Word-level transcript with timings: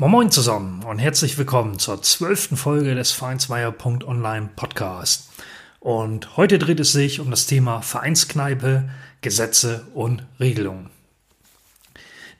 Moin 0.00 0.12
Moin 0.12 0.30
zusammen 0.30 0.84
und 0.84 1.00
herzlich 1.00 1.38
willkommen 1.38 1.80
zur 1.80 2.00
zwölften 2.02 2.56
Folge 2.56 2.94
des 2.94 3.10
Vereinsmeier.online 3.10 4.50
Podcast. 4.54 5.28
Und 5.80 6.36
heute 6.36 6.60
dreht 6.60 6.78
es 6.78 6.92
sich 6.92 7.18
um 7.18 7.32
das 7.32 7.46
Thema 7.46 7.82
Vereinskneipe, 7.82 8.88
Gesetze 9.22 9.88
und 9.94 10.24
Regelungen. 10.38 10.90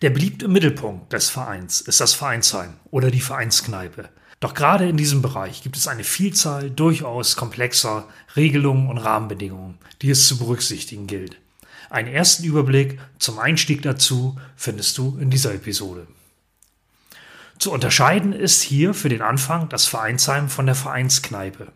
Der 0.03 0.11
beliebte 0.11 0.47
Mittelpunkt 0.47 1.13
des 1.13 1.31
Vereins 1.31 1.81
ist 1.81 2.01
das 2.01 2.15
Vereinsheim 2.15 2.75
oder 2.93 3.11
die 3.11 3.21
Vereinskneipe. 3.21 4.09
Doch 4.39 4.55
gerade 4.55 4.89
in 4.89 4.97
diesem 4.97 5.21
Bereich 5.21 5.65
gibt 5.65 5.77
es 5.77 5.89
eine 5.89 6.05
Vielzahl 6.05 6.71
durchaus 6.71 7.35
komplexer 7.35 8.07
Regelungen 8.37 8.89
und 8.89 8.99
Rahmenbedingungen, 8.99 9.79
die 10.01 10.11
es 10.11 10.29
zu 10.29 10.39
berücksichtigen 10.39 11.09
gilt. 11.09 11.37
Einen 11.91 12.07
ersten 12.07 12.45
Überblick 12.45 13.01
zum 13.19 13.41
Einstieg 13.41 13.83
dazu 13.83 14.39
findest 14.55 14.97
du 14.97 15.19
in 15.21 15.31
dieser 15.31 15.53
Episode. 15.53 16.07
Zu 17.59 17.73
unterscheiden 17.73 18.33
ist 18.33 18.63
hier 18.63 18.95
für 18.95 19.09
den 19.09 19.23
Anfang 19.23 19.69
das 19.69 19.87
Vereinsheim 19.87 20.49
von 20.49 20.67
der 20.67 20.77
Vereinskneipe. 20.77 21.73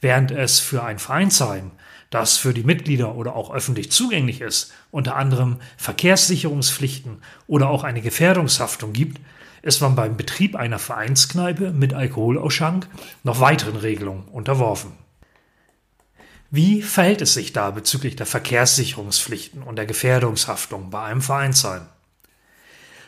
Während 0.00 0.30
es 0.30 0.58
für 0.58 0.82
ein 0.82 0.98
Vereinsheim, 0.98 1.70
das 2.08 2.38
für 2.38 2.54
die 2.54 2.64
Mitglieder 2.64 3.14
oder 3.14 3.36
auch 3.36 3.52
öffentlich 3.52 3.92
zugänglich 3.92 4.40
ist, 4.40 4.72
unter 4.90 5.16
anderem 5.16 5.58
Verkehrssicherungspflichten 5.76 7.18
oder 7.46 7.68
auch 7.68 7.84
eine 7.84 8.00
Gefährdungshaftung 8.00 8.92
gibt, 8.92 9.20
ist 9.60 9.80
man 9.80 9.94
beim 9.94 10.16
Betrieb 10.16 10.56
einer 10.56 10.78
Vereinskneipe 10.78 11.72
mit 11.72 11.94
Alkoholausschank 11.94 12.88
noch 13.22 13.38
weiteren 13.40 13.76
Regelungen 13.76 14.24
unterworfen. 14.28 14.92
Wie 16.50 16.82
verhält 16.82 17.22
es 17.22 17.34
sich 17.34 17.52
da 17.52 17.70
bezüglich 17.70 18.16
der 18.16 18.26
Verkehrssicherungspflichten 18.26 19.62
und 19.62 19.76
der 19.76 19.86
Gefährdungshaftung 19.86 20.90
bei 20.90 21.02
einem 21.04 21.22
Vereinsheim? 21.22 21.82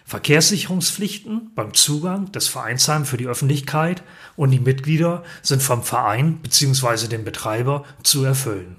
Verkehrssicherungspflichten 0.05 1.53
beim 1.55 1.73
Zugang 1.73 2.31
des 2.31 2.49
Vereinsheims 2.49 3.09
für 3.09 3.17
die 3.17 3.27
Öffentlichkeit 3.27 4.03
und 4.37 4.51
die 4.51 4.61
Mitglieder 4.61 5.25
sind 5.43 5.63
vom 5.63 5.83
Verein 5.83 6.39
bzw. 6.39 7.09
dem 7.09 7.25
Betreiber 7.25 7.85
zu 8.03 8.23
erfüllen. 8.23 8.77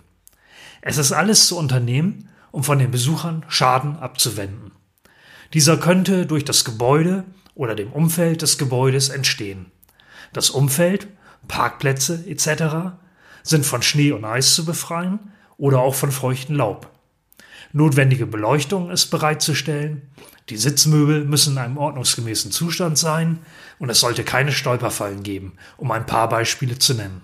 Es 0.81 0.97
ist 0.97 1.11
alles 1.11 1.47
zu 1.47 1.57
unternehmen, 1.57 2.29
um 2.51 2.63
von 2.63 2.77
den 2.77 2.91
Besuchern 2.91 3.43
Schaden 3.47 3.97
abzuwenden. 3.97 4.71
Dieser 5.53 5.77
könnte 5.77 6.27
durch 6.27 6.45
das 6.45 6.63
Gebäude 6.63 7.23
oder 7.55 7.73
dem 7.73 7.91
Umfeld 7.91 8.43
des 8.43 8.59
Gebäudes 8.59 9.09
entstehen. 9.09 9.71
Das 10.31 10.51
Umfeld, 10.51 11.07
Parkplätze 11.47 12.23
etc. 12.27 12.95
sind 13.41 13.65
von 13.65 13.81
Schnee 13.81 14.11
und 14.11 14.25
Eis 14.25 14.53
zu 14.53 14.63
befreien 14.63 15.31
oder 15.57 15.79
auch 15.79 15.95
von 15.95 16.11
feuchtem 16.11 16.55
Laub. 16.55 16.94
Notwendige 17.75 18.25
Beleuchtung 18.25 18.89
ist 18.89 19.07
bereitzustellen 19.07 20.01
die 20.49 20.57
Sitzmöbel 20.57 21.25
müssen 21.25 21.53
in 21.53 21.59
einem 21.59 21.77
ordnungsgemäßen 21.77 22.51
Zustand 22.51 22.97
sein 22.97 23.39
und 23.79 23.89
es 23.89 23.99
sollte 23.99 24.23
keine 24.23 24.51
Stolperfallen 24.51 25.23
geben, 25.23 25.57
um 25.77 25.91
ein 25.91 26.05
paar 26.05 26.29
Beispiele 26.29 26.77
zu 26.77 26.93
nennen. 26.93 27.23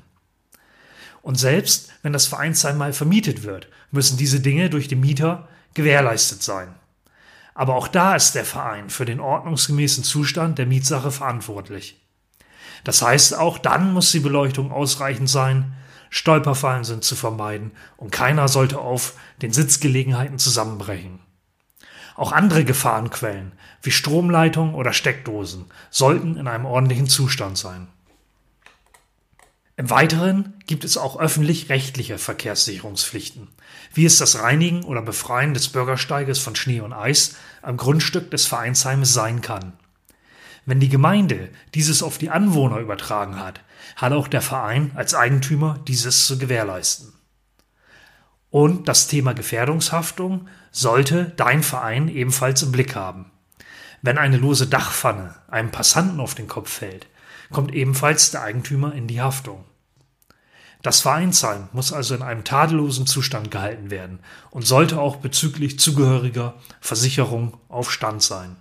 Und 1.21 1.35
selbst 1.35 1.89
wenn 2.02 2.13
das 2.13 2.25
Vereinsheim 2.25 2.80
mal 2.80 2.93
vermietet 2.93 3.43
wird, 3.43 3.67
müssen 3.91 4.17
diese 4.17 4.39
Dinge 4.39 4.71
durch 4.71 4.87
den 4.87 5.02
Mieter 5.02 5.48
gewährleistet 5.76 6.42
sein. 6.42 6.73
Aber 7.53 7.76
auch 7.76 7.87
da 7.87 8.15
ist 8.15 8.33
der 8.33 8.45
Verein 8.45 8.89
für 8.89 9.05
den 9.05 9.20
ordnungsgemäßen 9.20 10.03
Zustand 10.03 10.58
der 10.58 10.65
Mietsache 10.65 11.11
verantwortlich. 11.11 12.02
Das 12.83 13.03
heißt, 13.03 13.37
auch 13.37 13.59
dann 13.59 13.93
muss 13.93 14.11
die 14.11 14.20
Beleuchtung 14.20 14.71
ausreichend 14.71 15.30
sein, 15.30 15.73
Stolperfallen 16.11 16.83
sind 16.83 17.04
zu 17.04 17.16
vermeiden 17.16 17.72
und 17.98 18.11
keiner 18.11 18.49
sollte 18.49 18.80
auf 18.80 19.14
den 19.42 19.54
Sitzgelegenheiten 19.54 20.38
zusammenbrechen. 20.38 21.20
Auch 22.16 22.33
andere 22.33 22.66
Gefahrenquellen 22.66 23.54
wie 23.82 23.92
Stromleitungen 23.92 24.76
oder 24.76 24.92
Steckdosen 24.94 25.66
sollten 25.89 26.36
in 26.36 26.48
einem 26.48 26.66
ordentlichen 26.66 27.08
Zustand 27.08 27.58
sein. 27.58 27.88
Im 29.77 29.89
Weiteren 29.89 30.54
gibt 30.67 30.83
es 30.83 30.98
auch 30.98 31.17
öffentlich-rechtliche 31.17 32.17
Verkehrssicherungspflichten, 32.17 33.48
wie 33.94 34.05
es 34.05 34.17
das 34.17 34.38
Reinigen 34.39 34.83
oder 34.83 35.02
Befreien 35.02 35.54
des 35.54 35.70
Bürgersteiges 35.70 36.39
von 36.39 36.55
Schnee 36.55 36.82
und 36.82 36.92
Eis 36.92 37.36
am 37.61 37.77
Grundstück 37.77 38.30
des 38.32 38.45
Vereinsheimes 38.45 39.14
sein 39.14 39.42
kann. 39.42 39.73
Wenn 40.66 40.80
die 40.80 40.89
Gemeinde 40.89 41.49
dieses 41.73 42.04
auf 42.04 42.17
die 42.17 42.30
Anwohner 42.30 42.77
übertragen 42.77 43.39
hat, 43.39 43.61
hat 43.95 44.14
auch 44.14 44.27
der 44.27 44.42
Verein 44.42 44.92
als 44.95 45.16
Eigentümer 45.16 45.80
dieses 45.88 46.27
zu 46.27 46.38
gewährleisten. 46.38 47.14
Und 48.52 48.88
das 48.88 49.08
Thema 49.08 49.33
Gefährdungshaftung 49.33 50.48
sollte 50.71 51.33
dein 51.38 51.64
Verein 51.64 52.10
ebenfalls 52.10 52.61
im 52.64 52.71
Blick 52.71 52.95
haben. 52.95 53.32
Wenn 54.02 54.17
eine 54.17 54.38
lose 54.38 54.67
Dachpfanne 54.67 55.36
einem 55.48 55.71
Passanten 55.71 56.20
auf 56.20 56.36
den 56.36 56.48
Kopf 56.48 56.70
fällt, 56.70 57.08
kommt 57.52 57.73
ebenfalls 57.73 58.32
der 58.32 58.44
Eigentümer 58.44 58.94
in 58.94 59.08
die 59.08 59.21
Haftung. 59.21 59.64
Das 60.82 61.02
Vereinsheim 61.02 61.70
muss 61.73 61.94
also 61.94 62.16
in 62.16 62.23
einem 62.23 62.44
tadellosen 62.44 63.05
Zustand 63.05 63.52
gehalten 63.52 63.92
werden 63.92 64.20
und 64.50 64.66
sollte 64.66 65.00
auch 65.00 65.17
bezüglich 65.17 65.80
zugehöriger 65.80 66.55
Versicherung 66.80 67.58
auf 67.70 67.92
Stand 67.92 68.23
sein. 68.23 68.55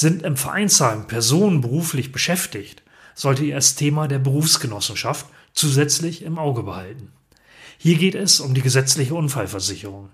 Sind 0.00 0.22
im 0.22 0.36
Vereinsheim 0.36 1.08
Personen 1.08 1.60
beruflich 1.60 2.12
beschäftigt, 2.12 2.84
sollte 3.16 3.44
ihr 3.44 3.56
das 3.56 3.74
Thema 3.74 4.06
der 4.06 4.20
Berufsgenossenschaft 4.20 5.26
zusätzlich 5.54 6.22
im 6.22 6.38
Auge 6.38 6.62
behalten. 6.62 7.10
Hier 7.78 7.98
geht 7.98 8.14
es 8.14 8.38
um 8.38 8.54
die 8.54 8.62
gesetzliche 8.62 9.16
Unfallversicherung. 9.16 10.10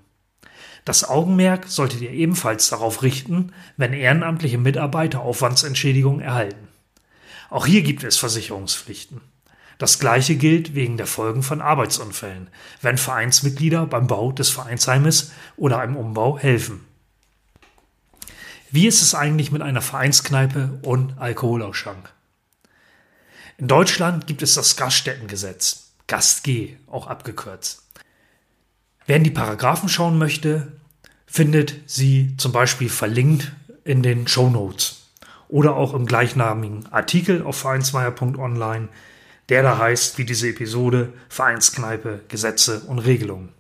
Das 0.86 1.06
Augenmerk 1.06 1.66
solltet 1.68 2.00
ihr 2.00 2.12
ebenfalls 2.12 2.70
darauf 2.70 3.02
richten, 3.02 3.52
wenn 3.76 3.92
ehrenamtliche 3.92 4.56
Mitarbeiter 4.56 5.20
Aufwandsentschädigung 5.20 6.20
erhalten. 6.20 6.68
Auch 7.50 7.66
hier 7.66 7.82
gibt 7.82 8.04
es 8.04 8.16
Versicherungspflichten. 8.16 9.20
Das 9.76 9.98
gleiche 9.98 10.36
gilt 10.36 10.74
wegen 10.74 10.96
der 10.96 11.06
Folgen 11.06 11.42
von 11.42 11.60
Arbeitsunfällen, 11.60 12.48
wenn 12.80 12.96
Vereinsmitglieder 12.96 13.84
beim 13.84 14.06
Bau 14.06 14.32
des 14.32 14.48
Vereinsheimes 14.48 15.32
oder 15.58 15.78
einem 15.78 15.96
Umbau 15.96 16.38
helfen. 16.38 16.86
Wie 18.74 18.88
ist 18.88 19.02
es 19.02 19.14
eigentlich 19.14 19.52
mit 19.52 19.62
einer 19.62 19.82
Vereinskneipe 19.82 20.80
und 20.82 21.16
Alkoholausschank? 21.16 22.10
In 23.56 23.68
Deutschland 23.68 24.26
gibt 24.26 24.42
es 24.42 24.54
das 24.54 24.76
Gaststättengesetz. 24.76 25.92
GastG 26.08 26.76
auch 26.88 27.06
abgekürzt. 27.06 27.84
Wer 29.06 29.18
in 29.18 29.22
die 29.22 29.30
Paragraphen 29.30 29.88
schauen 29.88 30.18
möchte, 30.18 30.72
findet 31.24 31.88
sie 31.88 32.36
zum 32.36 32.50
Beispiel 32.50 32.88
verlinkt 32.88 33.52
in 33.84 34.02
den 34.02 34.26
Show 34.26 34.50
Notes 34.50 35.04
oder 35.46 35.76
auch 35.76 35.94
im 35.94 36.04
gleichnamigen 36.04 36.92
Artikel 36.92 37.44
auf 37.44 37.56
vereinsmeier.online, 37.56 38.88
der 39.50 39.62
da 39.62 39.78
heißt, 39.78 40.18
wie 40.18 40.24
diese 40.24 40.48
Episode, 40.48 41.12
Vereinskneipe, 41.28 42.24
Gesetze 42.26 42.80
und 42.80 42.98
Regelungen. 42.98 43.50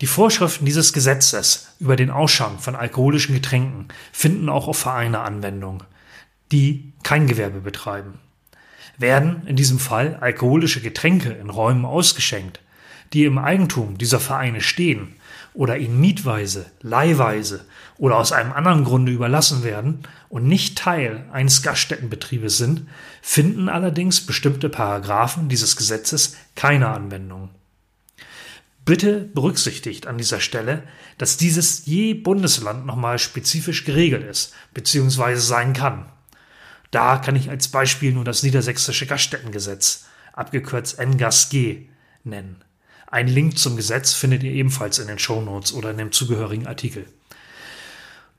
Die 0.00 0.06
Vorschriften 0.06 0.64
dieses 0.64 0.92
Gesetzes 0.92 1.74
über 1.78 1.96
den 1.96 2.10
Ausschank 2.10 2.60
von 2.60 2.74
alkoholischen 2.76 3.34
Getränken 3.34 3.88
finden 4.12 4.48
auch 4.48 4.68
auf 4.68 4.78
Vereine 4.78 5.20
Anwendung, 5.20 5.84
die 6.52 6.92
kein 7.02 7.26
Gewerbe 7.26 7.60
betreiben 7.60 8.18
werden 8.98 9.46
in 9.46 9.56
diesem 9.56 9.78
Fall 9.78 10.16
alkoholische 10.20 10.80
Getränke 10.80 11.30
in 11.30 11.50
Räumen 11.50 11.84
ausgeschenkt, 11.84 12.60
die 13.12 13.24
im 13.24 13.38
Eigentum 13.38 13.98
dieser 13.98 14.20
Vereine 14.20 14.60
stehen 14.60 15.14
oder 15.52 15.78
ihnen 15.78 16.00
mietweise, 16.00 16.66
leihweise 16.80 17.64
oder 17.96 18.16
aus 18.16 18.32
einem 18.32 18.52
anderen 18.52 18.84
Grunde 18.84 19.12
überlassen 19.12 19.62
werden 19.62 20.00
und 20.28 20.46
nicht 20.46 20.78
Teil 20.78 21.24
eines 21.32 21.62
Gaststättenbetriebes 21.62 22.58
sind, 22.58 22.88
finden 23.22 23.68
allerdings 23.68 24.20
bestimmte 24.20 24.68
Paragraphen 24.68 25.48
dieses 25.48 25.76
Gesetzes 25.76 26.36
keine 26.56 26.88
Anwendung. 26.88 27.50
Bitte 28.84 29.20
berücksichtigt 29.20 30.06
an 30.06 30.18
dieser 30.18 30.40
Stelle, 30.40 30.82
dass 31.16 31.38
dieses 31.38 31.86
je 31.86 32.12
Bundesland 32.12 32.84
nochmal 32.84 33.18
spezifisch 33.18 33.84
geregelt 33.84 34.24
ist 34.24 34.52
bzw. 34.74 35.36
sein 35.36 35.72
kann. 35.72 36.10
Da 36.90 37.16
kann 37.16 37.34
ich 37.34 37.48
als 37.48 37.68
Beispiel 37.68 38.12
nur 38.12 38.24
das 38.24 38.42
niedersächsische 38.42 39.06
Gaststättengesetz, 39.06 40.04
abgekürzt 40.34 41.00
NGASG, 41.00 41.88
nennen. 42.24 42.62
Ein 43.06 43.28
Link 43.28 43.58
zum 43.58 43.76
Gesetz 43.76 44.12
findet 44.12 44.42
ihr 44.42 44.52
ebenfalls 44.52 44.98
in 44.98 45.06
den 45.06 45.18
Shownotes 45.18 45.72
oder 45.72 45.90
in 45.90 45.98
dem 45.98 46.12
zugehörigen 46.12 46.66
Artikel. 46.66 47.06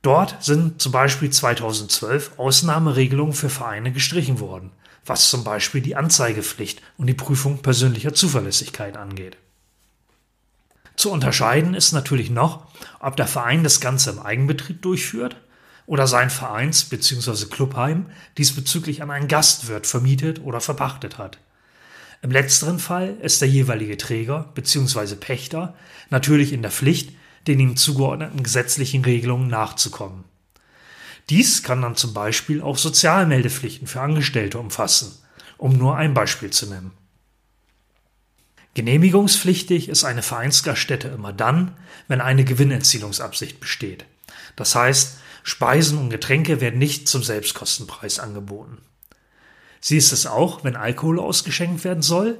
Dort 0.03 0.43
sind 0.43 0.79
zum 0.79 0.91
Beispiel 0.91 1.31
2012 1.31 2.37
Ausnahmeregelungen 2.37 3.33
für 3.33 3.49
Vereine 3.49 3.91
gestrichen 3.91 4.39
worden, 4.39 4.71
was 5.05 5.29
zum 5.29 5.43
Beispiel 5.43 5.81
die 5.81 5.95
Anzeigepflicht 5.95 6.83
und 6.97 7.07
die 7.07 7.15
Prüfung 7.15 7.63
persönlicher 7.63 8.13
Zuverlässigkeit 8.13 8.97
angeht. 8.97 9.37
Zu 10.95 11.11
unterscheiden 11.11 11.73
ist 11.73 11.91
natürlich 11.91 12.29
noch, 12.29 12.67
ob 12.99 13.17
der 13.17 13.27
Verein 13.27 13.63
das 13.63 13.81
Ganze 13.81 14.11
im 14.11 14.19
Eigenbetrieb 14.19 14.81
durchführt 14.81 15.35
oder 15.85 16.07
sein 16.07 16.29
Vereins- 16.29 16.85
bzw. 16.85 17.45
Clubheim 17.45 18.07
diesbezüglich 18.37 19.01
an 19.01 19.11
einen 19.11 19.27
Gastwirt 19.27 19.87
vermietet 19.87 20.41
oder 20.41 20.61
verpachtet 20.61 21.17
hat. 21.17 21.37
Im 22.21 22.31
letzteren 22.31 22.79
Fall 22.79 23.17
ist 23.21 23.41
der 23.41 23.49
jeweilige 23.49 23.97
Träger 23.97 24.51
bzw. 24.55 25.15
Pächter 25.15 25.75
natürlich 26.09 26.53
in 26.53 26.61
der 26.61 26.71
Pflicht, 26.71 27.11
den 27.45 27.59
ihm 27.59 27.77
zugeordneten 27.77 28.41
gesetzlichen 28.41 29.03
Regelungen 29.03 29.47
nachzukommen. 29.47 30.23
Dies 31.29 31.63
kann 31.63 31.81
dann 31.81 31.95
zum 31.95 32.13
Beispiel 32.13 32.61
auch 32.61 32.77
Sozialmeldepflichten 32.77 33.87
für 33.87 34.01
Angestellte 34.01 34.57
umfassen, 34.57 35.11
um 35.57 35.77
nur 35.77 35.97
ein 35.97 36.13
Beispiel 36.13 36.49
zu 36.49 36.67
nennen. 36.67 36.91
Genehmigungspflichtig 38.75 39.87
ist 39.87 40.03
eine 40.03 40.21
Vereinsgaststätte 40.21 41.07
immer 41.07 41.31
dann, 41.31 41.75
wenn 42.09 42.19
eine 42.19 42.43
Gewinnerzielungsabsicht 42.43 43.61
besteht. 43.61 44.05
Das 44.57 44.75
heißt, 44.75 45.17
Speisen 45.43 45.97
und 45.97 46.09
Getränke 46.09 46.59
werden 46.59 46.77
nicht 46.77 47.07
zum 47.07 47.23
Selbstkostenpreis 47.23 48.19
angeboten. 48.19 48.79
Sie 49.79 49.95
ist 49.95 50.11
es 50.11 50.27
auch, 50.27 50.65
wenn 50.65 50.75
Alkohol 50.75 51.19
ausgeschenkt 51.19 51.85
werden 51.85 52.01
soll, 52.01 52.37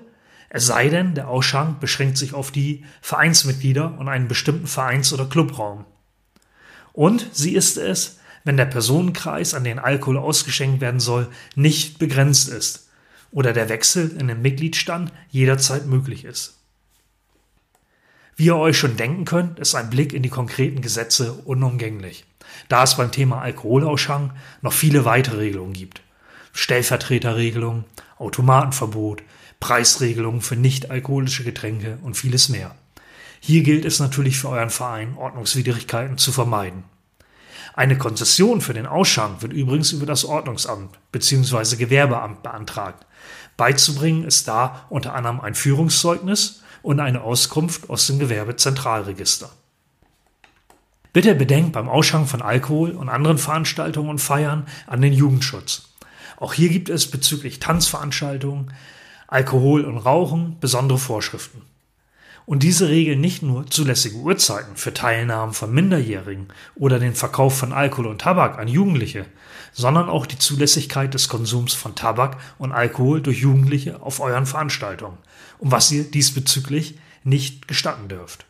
es 0.50 0.66
sei 0.66 0.90
denn, 0.90 1.16
der 1.16 1.30
Ausschank 1.30 1.80
beschränkt 1.80 2.18
sich 2.18 2.34
auf 2.34 2.52
die 2.52 2.86
Vereinsmitglieder 3.02 3.98
und 3.98 4.10
einen 4.10 4.28
bestimmten 4.28 4.68
Vereins- 4.68 5.14
oder 5.14 5.26
Clubraum. 5.26 5.86
Und 6.92 7.28
sie 7.32 7.56
ist 7.56 7.78
es, 7.78 8.20
wenn 8.44 8.58
der 8.58 8.66
Personenkreis, 8.66 9.54
an 9.54 9.64
den 9.64 9.80
Alkohol 9.80 10.18
ausgeschenkt 10.18 10.82
werden 10.82 11.00
soll, 11.00 11.30
nicht 11.56 11.98
begrenzt 11.98 12.50
ist 12.50 12.85
oder 13.36 13.52
der 13.52 13.68
Wechsel 13.68 14.16
in 14.18 14.30
den 14.30 14.42
Mitgliedstand 14.42 15.12
jederzeit 15.30 15.86
möglich 15.86 16.24
ist. 16.24 16.58
Wie 18.38 18.46
ihr 18.46 18.56
euch 18.56 18.78
schon 18.78 18.96
denken 18.96 19.26
könnt, 19.26 19.60
ist 19.60 19.76
ein 19.76 19.90
Blick 19.90 20.14
in 20.14 20.24
die 20.24 20.30
konkreten 20.30 20.82
Gesetze 20.82 21.34
unumgänglich, 21.34 22.26
da 22.70 22.84
es 22.84 22.96
beim 22.96 23.12
Thema 23.12 23.42
Alkoholausschank 23.42 24.32
noch 24.62 24.72
viele 24.72 25.04
weitere 25.04 25.38
Regelungen 25.38 25.74
gibt. 25.74 26.02
Stellvertreterregelung, 26.54 27.84
Automatenverbot, 28.18 29.22
Preisregelungen 29.60 30.42
für 30.42 30.56
nicht-alkoholische 30.56 31.44
Getränke 31.44 31.98
und 32.04 32.16
vieles 32.16 32.48
mehr. 32.48 32.74
Hier 33.42 33.64
gilt 33.64 33.84
es 33.84 34.00
natürlich 34.00 34.40
für 34.40 34.50
euren 34.50 34.70
Verein, 34.70 35.18
Ordnungswidrigkeiten 35.18 36.18
zu 36.18 36.32
vermeiden. 36.32 36.86
Eine 37.74 37.98
Konzession 37.98 38.62
für 38.62 38.74
den 38.74 38.86
Ausschank 38.86 39.42
wird 39.42 39.52
übrigens 39.52 39.92
über 39.92 40.06
das 40.06 40.24
Ordnungsamt 40.24 40.98
bzw. 41.12 41.76
Gewerbeamt 41.76 42.42
beantragt. 42.42 43.06
Beizubringen 43.58 44.26
ist 44.26 44.48
da 44.48 44.86
unter 44.90 45.14
anderem 45.14 45.40
ein 45.40 45.56
Führungszeugnis 45.56 46.62
und 46.82 47.00
eine 47.00 47.22
Auskunft 47.22 47.90
aus 47.90 48.08
dem 48.08 48.20
Gewerbezentralregister. 48.20 49.50
Bitte 51.14 51.34
bedenkt 51.34 51.72
beim 51.72 51.88
Ausschank 51.88 52.28
von 52.28 52.42
Alkohol 52.42 52.92
und 52.92 53.08
anderen 53.08 53.38
Veranstaltungen 53.38 54.10
und 54.10 54.20
Feiern 54.20 54.68
an 54.86 55.02
den 55.02 55.14
Jugendschutz. 55.14 55.90
Auch 56.38 56.54
hier 56.54 56.70
gibt 56.70 56.90
es 56.90 57.10
bezüglich 57.10 57.60
Tanzveranstaltungen, 57.60 58.74
Alkohol 59.28 59.86
und 59.86 59.98
Rauchen 59.98 60.58
besondere 60.60 60.98
Vorschriften. 60.98 61.62
Und 62.46 62.62
diese 62.62 62.90
regeln 62.90 63.22
nicht 63.22 63.42
nur 63.42 63.66
zulässige 63.68 64.18
Uhrzeiten 64.18 64.76
für 64.76 64.94
Teilnahmen 64.94 65.54
von 65.54 65.74
Minderjährigen 65.74 66.50
oder 66.76 67.00
den 67.00 67.16
Verkauf 67.16 67.58
von 67.58 67.74
Alkohol 67.74 68.08
und 68.08 68.22
Tabak 68.22 68.60
an 68.60 68.68
Jugendliche, 68.68 69.26
sondern 69.74 70.10
auch 70.10 70.28
die 70.28 70.38
Zulässigkeit 70.38 71.14
des 71.14 71.28
Konsums 71.28 71.74
von 71.74 71.96
Tabak 71.96 72.38
und 72.60 72.72
Alkohol 72.72 73.22
durch 73.22 73.40
Jugendliche 73.40 74.02
auf 74.02 74.20
euren 74.20 74.46
Veranstaltungen 74.46 75.18
und 75.58 75.72
was 75.72 75.92
ihr 75.92 76.04
diesbezüglich 76.04 77.00
nicht 77.24 77.68
gestatten 77.68 78.08
dürft. 78.08 78.46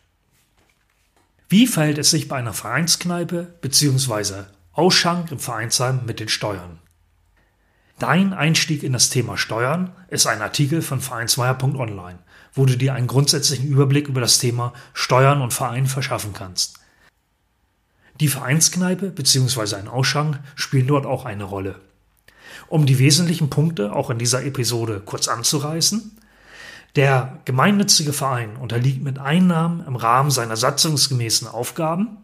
Wie 1.47 1.65
verhält 1.65 1.97
es 1.97 2.11
sich 2.11 2.27
bei 2.27 2.35
einer 2.35 2.53
Vereinskneipe 2.53 3.55
bzw. 3.61 4.43
Ausschank 4.73 5.31
im 5.31 5.39
Vereinsheim 5.39 6.01
mit 6.05 6.19
den 6.19 6.27
Steuern? 6.27 6.79
Dein 7.97 8.33
Einstieg 8.33 8.83
in 8.83 8.91
das 8.91 9.09
Thema 9.09 9.37
Steuern 9.37 9.93
ist 10.09 10.27
ein 10.27 10.41
Artikel 10.41 10.81
von 10.81 10.99
Vereinsmeier.online, 10.99 12.19
wo 12.55 12.65
du 12.65 12.77
dir 12.77 12.93
einen 12.93 13.07
grundsätzlichen 13.07 13.67
Überblick 13.67 14.07
über 14.07 14.21
das 14.21 14.39
Thema 14.39 14.73
Steuern 14.93 15.41
und 15.41 15.53
Verein 15.53 15.85
verschaffen 15.87 16.33
kannst. 16.33 16.79
Die 18.19 18.29
Vereinskneipe 18.29 19.11
bzw. 19.11 19.75
ein 19.75 19.87
Ausschank 19.87 20.39
spielen 20.55 20.87
dort 20.87 21.05
auch 21.05 21.25
eine 21.25 21.43
Rolle. 21.43 21.81
Um 22.67 22.85
die 22.85 22.97
wesentlichen 22.97 23.49
Punkte 23.49 23.93
auch 23.93 24.09
in 24.09 24.17
dieser 24.17 24.43
Episode 24.45 25.01
kurz 25.03 25.27
anzureißen, 25.27 26.17
der 26.95 27.39
gemeinnützige 27.43 28.13
Verein 28.13 28.55
unterliegt 28.55 29.03
mit 29.03 29.19
Einnahmen 29.19 29.85
im 29.85 29.97
Rahmen 29.97 30.31
seiner 30.31 30.55
satzungsgemäßen 30.55 31.47
Aufgaben 31.47 32.17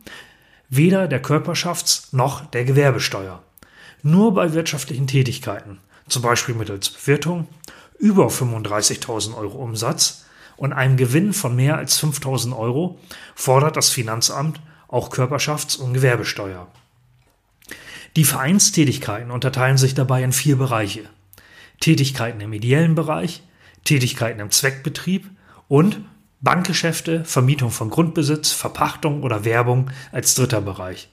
weder 0.70 1.10
der 1.10 1.22
Körperschafts- 1.22 2.16
noch 2.16 2.46
der 2.46 2.64
Gewerbesteuer 2.64 3.44
nur 4.04 4.34
bei 4.34 4.54
wirtschaftlichen 4.54 5.08
Tätigkeiten, 5.08 5.80
zum 6.08 6.22
Beispiel 6.22 6.56
mittels 6.56 6.90
Bewirtung, 6.90 7.48
über 8.02 8.28
35.000 8.28 9.38
Euro 9.38 9.60
Umsatz 9.60 10.26
und 10.58 10.74
einem 10.74 10.98
Gewinn 10.98 11.34
von 11.34 11.56
mehr 11.56 11.78
als 11.78 12.02
5.000 12.02 12.58
Euro 12.58 13.00
fordert 13.36 13.78
das 13.78 13.90
Finanzamt 13.90 14.60
auch 14.88 15.12
Körperschafts- 15.12 15.78
und 15.78 15.94
Gewerbesteuer. 15.94 16.68
Die 18.16 18.26
Vereinstätigkeiten 18.26 19.32
unterteilen 19.32 19.78
sich 19.78 19.94
dabei 19.94 20.24
in 20.24 20.34
vier 20.34 20.58
Bereiche. 20.58 21.04
Tätigkeiten 21.80 22.42
im 22.42 22.52
ideellen 22.52 22.96
Bereich, 22.96 23.44
Tätigkeiten 23.86 24.42
im 24.42 24.52
Zweckbetrieb 24.52 25.30
und 25.68 26.02
Bankgeschäfte, 26.42 27.24
Vermietung 27.24 27.72
von 27.72 27.90
Grundbesitz, 27.90 28.52
Verpachtung 28.52 29.24
oder 29.24 29.46
Werbung 29.46 29.92
als 30.12 30.36
dritter 30.36 30.60
Bereich. 30.60 31.10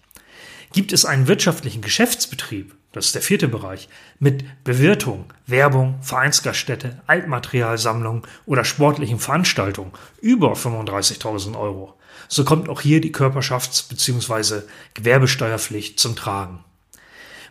Gibt 0.72 0.92
es 0.92 1.04
einen 1.04 1.28
wirtschaftlichen 1.28 1.82
Geschäftsbetrieb, 1.82 2.74
das 2.92 3.06
ist 3.06 3.14
der 3.14 3.22
vierte 3.22 3.48
Bereich, 3.48 3.88
mit 4.18 4.44
Bewirtung, 4.64 5.32
Werbung, 5.46 5.98
Vereinsgaststätte, 6.02 7.00
Altmaterialsammlung 7.06 8.26
oder 8.46 8.64
sportlichen 8.64 9.18
Veranstaltungen 9.18 9.92
über 10.20 10.54
35.000 10.54 11.58
Euro, 11.58 11.94
so 12.28 12.44
kommt 12.44 12.68
auch 12.68 12.80
hier 12.80 13.00
die 13.00 13.14
Körperschafts- 13.14 13.88
bzw. 13.88 14.62
Gewerbesteuerpflicht 14.94 16.00
zum 16.00 16.16
Tragen. 16.16 16.64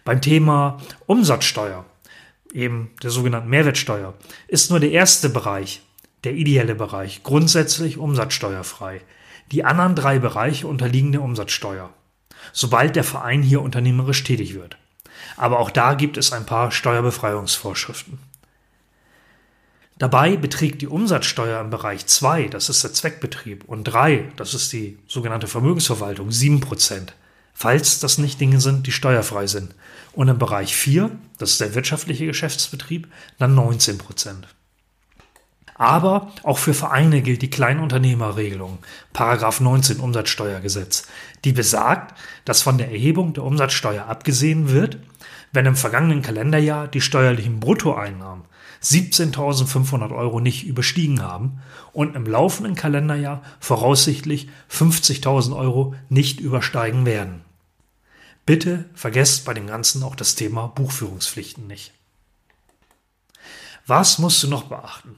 Beim 0.03 0.21
Thema 0.21 0.81
Umsatzsteuer, 1.05 1.85
eben 2.53 2.91
der 3.03 3.11
sogenannten 3.11 3.49
Mehrwertsteuer, 3.49 4.13
ist 4.47 4.69
nur 4.69 4.79
der 4.79 4.91
erste 4.91 5.29
Bereich, 5.29 5.81
der 6.23 6.33
ideelle 6.33 6.75
Bereich, 6.75 7.23
grundsätzlich 7.23 7.97
umsatzsteuerfrei. 7.97 9.01
Die 9.51 9.63
anderen 9.63 9.95
drei 9.95 10.19
Bereiche 10.19 10.67
unterliegen 10.67 11.11
der 11.11 11.21
Umsatzsteuer 11.21 11.93
sobald 12.53 12.95
der 12.95 13.03
Verein 13.03 13.41
hier 13.41 13.61
unternehmerisch 13.61 14.23
tätig 14.23 14.55
wird. 14.55 14.77
Aber 15.37 15.59
auch 15.59 15.69
da 15.69 15.93
gibt 15.93 16.17
es 16.17 16.33
ein 16.33 16.45
paar 16.45 16.71
Steuerbefreiungsvorschriften. 16.71 18.19
Dabei 19.99 20.37
beträgt 20.37 20.81
die 20.81 20.87
Umsatzsteuer 20.87 21.59
im 21.59 21.71
Bereich 21.71 22.05
2, 22.05 22.47
das 22.47 22.69
ist 22.69 22.83
der 22.83 22.93
Zweckbetrieb, 22.93 23.63
und 23.65 23.83
3, 23.83 24.31
das 24.35 24.53
ist 24.53 24.71
die 24.73 24.99
sogenannte 25.07 25.47
Vermögensverwaltung, 25.47 26.29
7%, 26.29 27.07
falls 27.53 27.99
das 27.99 28.19
nicht 28.19 28.39
Dinge 28.39 28.61
sind, 28.61 28.85
die 28.85 28.91
steuerfrei 28.91 29.47
sind. 29.47 29.73
Und 30.13 30.27
im 30.27 30.37
Bereich 30.37 30.75
4, 30.75 31.09
das 31.39 31.51
ist 31.51 31.61
der 31.61 31.73
wirtschaftliche 31.73 32.27
Geschäftsbetrieb, 32.27 33.07
dann 33.39 33.57
19%. 33.57 34.43
Aber 35.73 36.31
auch 36.41 36.57
für 36.57 36.73
Vereine 36.73 37.21
gilt 37.21 37.43
die 37.43 37.51
Kleinunternehmerregelung, 37.51 38.79
Paragraph 39.13 39.59
19 39.59 39.99
Umsatzsteuergesetz, 39.99 41.07
die 41.43 41.53
besagt, 41.53 42.17
dass 42.45 42.63
von 42.63 42.79
der 42.79 42.91
Erhebung 42.91 43.33
der 43.33 43.43
Umsatzsteuer 43.43 44.05
abgesehen 44.05 44.71
wird, 44.71 44.97
wenn 45.51 45.65
im 45.65 45.75
vergangenen 45.75 46.21
Kalenderjahr 46.21 46.87
die 46.87 47.01
steuerlichen 47.01 47.59
Bruttoeinnahmen 47.59 48.45
17.500 48.83 50.15
Euro 50.15 50.39
nicht 50.39 50.63
überstiegen 50.63 51.21
haben 51.21 51.61
und 51.93 52.15
im 52.15 52.25
laufenden 52.25 52.75
Kalenderjahr 52.75 53.41
voraussichtlich 53.59 54.49
50.000 54.71 55.55
Euro 55.55 55.95
nicht 56.09 56.39
übersteigen 56.39 57.05
werden. 57.05 57.41
Bitte 58.45 58.85
vergesst 58.93 59.45
bei 59.45 59.53
dem 59.53 59.67
Ganzen 59.67 60.03
auch 60.03 60.15
das 60.15 60.35
Thema 60.35 60.67
Buchführungspflichten 60.67 61.67
nicht. 61.67 61.93
Was 63.85 64.19
musst 64.19 64.43
du 64.43 64.47
noch 64.47 64.65
beachten? 64.65 65.15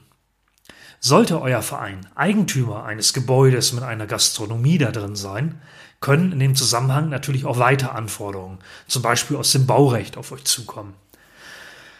Sollte 1.00 1.40
euer 1.40 1.62
Verein 1.62 2.06
Eigentümer 2.14 2.84
eines 2.84 3.12
Gebäudes 3.12 3.72
mit 3.72 3.82
einer 3.82 4.06
Gastronomie 4.06 4.78
da 4.78 4.90
drin 4.90 5.16
sein, 5.16 5.60
können 6.00 6.32
in 6.32 6.38
dem 6.40 6.56
Zusammenhang 6.56 7.08
natürlich 7.08 7.44
auch 7.44 7.58
weitere 7.58 7.90
Anforderungen, 7.90 8.58
zum 8.88 9.02
Beispiel 9.02 9.36
aus 9.36 9.52
dem 9.52 9.66
Baurecht, 9.66 10.16
auf 10.16 10.32
euch 10.32 10.44
zukommen. 10.44 10.94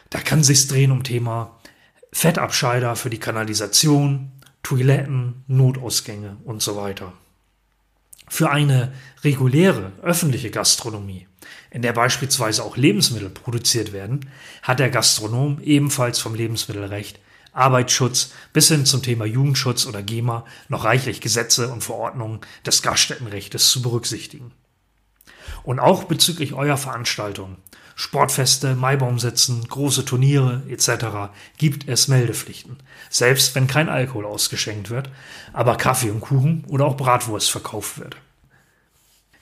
Da 0.09 0.21
kann 0.21 0.43
sich's 0.43 0.67
drehen 0.67 0.91
um 0.91 1.05
Thema 1.05 1.59
Fettabscheider 2.13 2.97
für 2.97 3.11
die 3.11 3.21
Kanalisation, 3.21 4.33
Toiletten, 4.63 5.45
Notausgänge 5.47 6.37
und 6.45 6.63
so 6.63 6.77
weiter. 6.77 7.13
Für 8.29 8.51
eine 8.51 8.93
reguläre 9.23 9.93
öffentliche 10.03 10.51
Gastronomie, 10.51 11.27
in 11.71 11.83
der 11.83 11.93
beispielsweise 11.93 12.65
auch 12.65 12.77
Lebensmittel 12.77 13.31
produziert 13.31 13.93
werden, 13.93 14.31
hat 14.63 14.79
der 14.79 14.91
Gastronom 14.91 15.61
ebenfalls 15.63 16.19
vom 16.19 16.35
Lebensmittelrecht, 16.35 17.19
Arbeitsschutz 17.53 18.33
bis 18.53 18.69
hin 18.69 18.87
zum 18.87 19.03
Thema 19.03 19.25
Jugendschutz 19.25 19.87
oder 19.87 20.03
GEMA 20.03 20.45
noch 20.69 20.85
reichlich 20.85 21.21
Gesetze 21.21 21.69
und 21.69 21.83
Verordnungen 21.83 22.41
des 22.65 22.83
Gaststättenrechts 22.83 23.71
zu 23.71 23.83
berücksichtigen. 23.83 24.53
Und 25.63 25.79
auch 25.79 26.05
bezüglich 26.05 26.55
eurer 26.55 26.77
Veranstaltungen, 26.77 27.57
Sportfeste, 27.97 28.77
Maibaumsitzen, 28.77 29.69
große 29.69 30.07
Turniere 30.07 30.63
etc. 30.71 31.33
gibt 31.59 31.87
es 31.87 32.09
Meldepflichten, 32.09 32.79
selbst 33.11 33.55
wenn 33.55 33.67
kein 33.67 33.91
Alkohol 33.91 34.25
ausgeschenkt 34.25 34.89
wird, 34.89 35.11
aber 35.53 35.77
Kaffee 35.77 36.11
und 36.11 36.21
Kuchen 36.21 36.65
oder 36.69 36.87
auch 36.87 36.97
Bratwurst 36.97 37.51
verkauft 37.51 37.99
wird. 37.99 38.17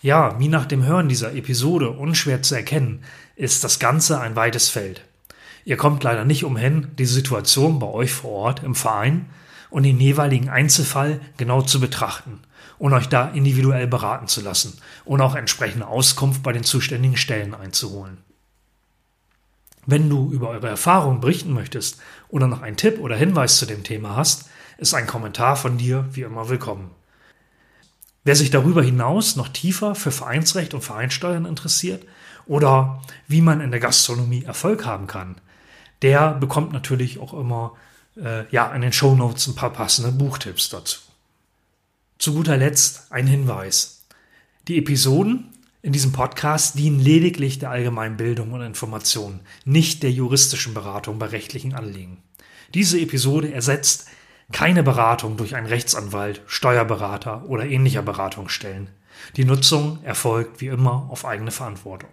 Ja, 0.01 0.39
wie 0.41 0.49
nach 0.49 0.67
dem 0.67 0.85
Hören 0.85 1.09
dieser 1.09 1.35
Episode 1.35 1.91
unschwer 1.91 2.43
zu 2.43 2.55
erkennen, 2.55 3.05
ist 3.37 3.63
das 3.63 3.79
Ganze 3.79 4.21
ein 4.21 4.35
weites 4.35 4.69
Feld. 4.69 5.03
Ihr 5.69 5.77
kommt 5.77 6.03
leider 6.03 6.25
nicht 6.25 6.47
umhin, 6.47 6.87
die 6.99 7.05
Situation 7.05 7.79
bei 7.79 7.89
euch 7.89 8.11
vor 8.11 8.31
Ort 8.31 8.63
im 8.63 8.75
Verein 8.75 9.29
und 9.69 9.83
den 9.83 10.01
jeweiligen 10.01 10.49
Einzelfall 10.49 11.21
genau 11.37 11.61
zu 11.61 11.79
betrachten 11.79 12.41
und 12.79 12.95
euch 12.95 13.11
da 13.11 13.29
individuell 13.29 13.87
beraten 13.87 14.29
zu 14.29 14.41
lassen 14.41 14.81
und 15.05 15.21
auch 15.21 15.35
entsprechende 15.35 15.87
Auskunft 15.87 16.43
bei 16.43 16.55
den 16.55 16.65
zuständigen 16.65 17.19
Stellen 17.19 17.55
einzuholen. 17.55 18.17
Wenn 19.85 20.09
du 20.09 20.33
über 20.33 20.49
eure 20.49 20.69
Erfahrungen 20.69 21.21
berichten 21.21 21.53
möchtest 21.53 22.01
oder 22.31 22.47
noch 22.47 22.63
einen 22.63 22.79
Tipp 22.79 22.99
oder 22.99 23.17
Hinweis 23.17 23.59
zu 23.59 23.67
dem 23.67 23.85
Thema 23.85 24.17
hast, 24.17 24.49
ist 24.79 24.95
ein 24.95 25.07
Kommentar 25.07 25.55
von 25.55 25.77
dir 25.77 26.09
wie 26.13 26.23
immer 26.23 26.49
willkommen. 26.49 26.93
Wer 28.25 28.37
sich 28.37 28.49
darüber 28.49 28.83
hinaus 28.83 29.37
noch 29.37 29.49
tiefer 29.49 29.95
für 29.95 30.13
Vereinsrecht 30.13 30.73
und 30.73 30.81
Vereinsteuern 30.81 31.45
interessiert 31.45 32.07
oder 32.47 33.03
wie 33.27 33.43
man 33.43 33.61
in 33.61 33.71
der 33.71 33.81
Gastronomie 33.81 34.45
Erfolg 34.45 34.87
haben 34.87 35.07
kann, 35.07 35.37
der 36.03 36.33
bekommt 36.35 36.73
natürlich 36.73 37.19
auch 37.19 37.35
immer 37.35 37.77
äh, 38.17 38.45
ja, 38.51 38.73
in 38.75 38.83
den 38.83 38.93
Shownotes 38.93 39.47
ein 39.47 39.55
paar 39.55 39.73
passende 39.73 40.13
Buchtipps 40.13 40.69
dazu. 40.69 41.01
Zu 42.19 42.35
guter 42.35 42.57
Letzt 42.57 43.11
ein 43.11 43.27
Hinweis. 43.27 44.07
Die 44.67 44.79
Episoden 44.79 45.53
in 45.83 45.93
diesem 45.93 46.13
Podcast 46.13 46.79
dienen 46.79 46.99
lediglich 46.99 47.61
der 47.61 47.71
allgemeinen 47.71 48.17
Bildung 48.17 48.53
und 48.53 48.63
Information, 48.63 49.41
nicht 49.65 50.03
der 50.03 50.11
juristischen 50.11 50.75
Beratung 50.75 51.19
bei 51.19 51.27
rechtlichen 51.27 51.75
Anliegen. 51.75 52.23
Diese 52.75 53.01
Episode 53.01 53.53
ersetzt 53.53 54.07
keine 54.53 54.83
Beratung 54.83 55.37
durch 55.37 55.55
einen 55.55 55.67
Rechtsanwalt, 55.67 56.43
Steuerberater 56.47 57.45
oder 57.49 57.67
ähnlicher 57.67 58.03
Beratungsstellen. 58.03 58.89
Die 59.37 59.45
Nutzung 59.45 60.03
erfolgt 60.05 60.61
wie 60.61 60.67
immer 60.67 61.09
auf 61.11 61.25
eigene 61.25 61.51
Verantwortung. 61.51 62.11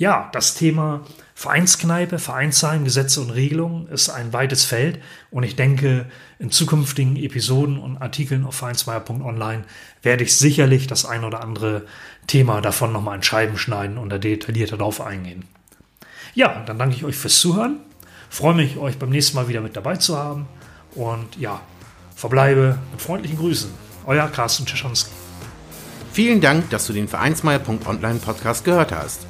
Ja, 0.00 0.30
das 0.32 0.54
Thema 0.54 1.02
Vereinskneipe, 1.34 2.18
Vereinsheim, 2.18 2.84
Gesetze 2.84 3.20
und 3.20 3.28
Regelungen 3.28 3.86
ist 3.88 4.08
ein 4.08 4.32
weites 4.32 4.64
Feld 4.64 4.98
und 5.30 5.42
ich 5.42 5.56
denke, 5.56 6.06
in 6.38 6.50
zukünftigen 6.50 7.16
Episoden 7.16 7.78
und 7.78 7.98
Artikeln 7.98 8.46
auf 8.46 8.54
vereinsmeier.online 8.54 9.64
werde 10.02 10.24
ich 10.24 10.34
sicherlich 10.34 10.86
das 10.86 11.04
ein 11.04 11.22
oder 11.22 11.42
andere 11.42 11.84
Thema 12.26 12.62
davon 12.62 12.94
nochmal 12.94 13.16
in 13.16 13.22
Scheiben 13.22 13.58
schneiden 13.58 13.98
und 13.98 14.08
da 14.08 14.16
detaillierter 14.16 14.78
darauf 14.78 15.02
eingehen. 15.02 15.44
Ja, 16.32 16.62
dann 16.64 16.78
danke 16.78 16.96
ich 16.96 17.04
euch 17.04 17.16
fürs 17.16 17.38
Zuhören, 17.38 17.80
freue 18.30 18.54
mich, 18.54 18.78
euch 18.78 18.96
beim 18.96 19.10
nächsten 19.10 19.36
Mal 19.36 19.48
wieder 19.48 19.60
mit 19.60 19.76
dabei 19.76 19.96
zu 19.96 20.16
haben 20.16 20.48
und 20.94 21.36
ja, 21.36 21.60
verbleibe 22.16 22.78
mit 22.90 23.02
freundlichen 23.02 23.36
Grüßen. 23.36 23.70
Euer 24.06 24.28
Carsten 24.28 24.64
Czeschanski. 24.64 25.10
Vielen 26.10 26.40
Dank, 26.40 26.70
dass 26.70 26.86
du 26.86 26.94
den 26.94 27.06
Vereinsmeier.online 27.06 28.20
Podcast 28.20 28.64
gehört 28.64 28.92
hast. 28.92 29.29